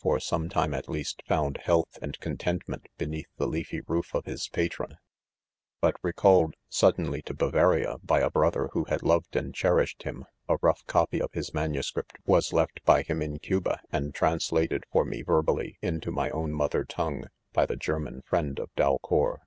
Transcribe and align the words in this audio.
for 0.00 0.18
some 0.18 0.48
time, 0.48 0.72
at 0.72 0.88
le&Bt,. 0.88 1.20
found, 1.26 1.58
health 1.58 1.98
and 2.00 2.18
contentment 2.18 2.88
beneath, 2.96 3.26
the 3.36 3.46
leafy 3.46 3.82
roof 3.82 4.14
of 4.14 4.24
his. 4.24 4.48
patron; 4.48 4.96
but 5.82 5.94
recalled 6.00 6.54
sud 6.70 6.96
denly 6.96 7.22
to 7.22 7.34
BaYarla, 7.34 7.98
by 8.02 8.20
a 8.20 8.30
brother 8.30 8.70
who 8.72 8.84
had 8.84 9.02
loyed 9.02 9.26
and 9.36 9.54
cherished 9.54 9.98
Mm;:: 10.06 10.22
a.poiigh 10.48 10.86
copy. 10.86 11.20
of 11.20 11.32
his 11.34 11.52
MS. 11.52 11.92
was 12.24 12.50
left, 12.54 12.80
him 12.88 13.20
in;; 13.20 13.38
Cuba,. 13.38 13.82
and 13.92 14.14
translated 14.14 14.84
for 14.90 15.04
me 15.04 15.22
verbally^ 15.22 15.74
into 15.82 16.10
my 16.10 16.30
own 16.30 16.50
mother. 16.52 16.84
tongue, 16.86 17.24
by 17.52 17.66
the. 17.66 17.76
German 17.76 18.22
friend 18.22 18.58
of 18.58 18.74
Dalcour. 18.76 19.40